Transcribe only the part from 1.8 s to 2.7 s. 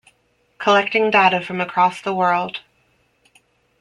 the world.